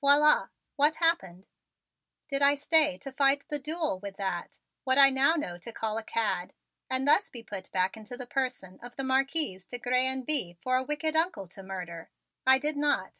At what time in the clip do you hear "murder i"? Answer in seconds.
11.62-12.58